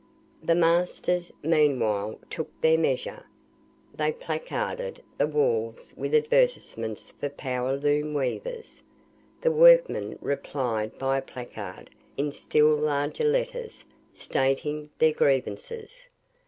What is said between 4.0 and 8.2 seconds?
placarded the walls with advertisements for power loom